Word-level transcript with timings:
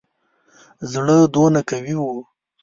زړه 0.91 1.17
دونه 1.33 1.59
قوي 1.69 1.95
وو. 2.01 2.15